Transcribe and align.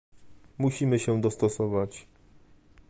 Musimy 0.57 0.99
się 0.99 1.21
dostosować 1.21 2.07